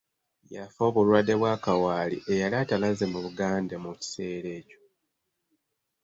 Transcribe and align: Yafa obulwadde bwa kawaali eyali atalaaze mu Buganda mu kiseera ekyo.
Yafa 0.53 0.81
obulwadde 0.89 1.33
bwa 1.39 1.53
kawaali 1.63 2.17
eyali 2.31 2.55
atalaaze 2.63 3.05
mu 3.13 3.19
Buganda 3.25 3.75
mu 3.83 3.91
kiseera 3.99 4.49
ekyo. 4.59 4.79